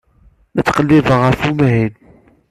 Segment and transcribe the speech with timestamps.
[0.55, 1.93] La ttqellibeɣ ɣef umahil.